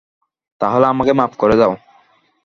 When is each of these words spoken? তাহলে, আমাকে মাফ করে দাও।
তাহলে, 0.61 0.85
আমাকে 0.87 1.11
মাফ 1.13 1.31
করে 1.37 1.55
দাও। 1.55 1.73